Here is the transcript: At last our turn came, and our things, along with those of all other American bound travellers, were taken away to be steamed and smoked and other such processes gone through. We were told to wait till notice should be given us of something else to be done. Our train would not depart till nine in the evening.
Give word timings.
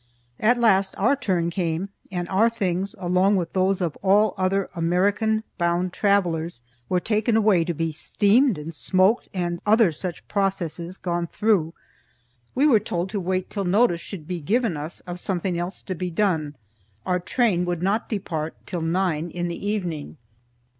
At 0.39 0.57
last 0.59 0.95
our 0.97 1.15
turn 1.15 1.51
came, 1.51 1.89
and 2.11 2.27
our 2.29 2.49
things, 2.49 2.95
along 2.97 3.35
with 3.35 3.53
those 3.53 3.81
of 3.81 3.95
all 3.97 4.33
other 4.35 4.67
American 4.73 5.43
bound 5.59 5.93
travellers, 5.93 6.59
were 6.89 6.99
taken 6.99 7.37
away 7.37 7.63
to 7.63 7.75
be 7.75 7.91
steamed 7.91 8.57
and 8.57 8.73
smoked 8.73 9.29
and 9.31 9.61
other 9.63 9.91
such 9.91 10.27
processes 10.27 10.97
gone 10.97 11.27
through. 11.27 11.75
We 12.55 12.65
were 12.65 12.79
told 12.79 13.11
to 13.11 13.19
wait 13.19 13.51
till 13.51 13.63
notice 13.63 14.01
should 14.01 14.27
be 14.27 14.41
given 14.41 14.75
us 14.75 15.01
of 15.01 15.19
something 15.19 15.55
else 15.59 15.83
to 15.83 15.93
be 15.93 16.09
done. 16.09 16.55
Our 17.05 17.19
train 17.19 17.63
would 17.65 17.83
not 17.83 18.09
depart 18.09 18.55
till 18.65 18.81
nine 18.81 19.29
in 19.29 19.49
the 19.49 19.67
evening. 19.67 20.17